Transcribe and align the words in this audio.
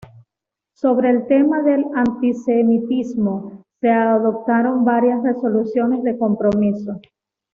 Sobre 0.73 1.11
el 1.11 1.27
tema 1.27 1.61
del 1.61 1.85
antisemitismo, 1.93 3.63
se 3.79 3.91
adoptaron 3.91 4.83
varias 4.83 5.21
resoluciones 5.21 6.01
de 6.01 6.17
compromiso. 6.17 6.99